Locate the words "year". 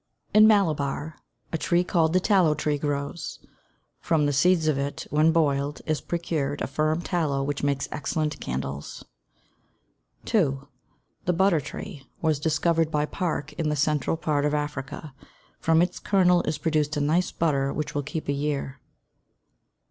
18.33-18.79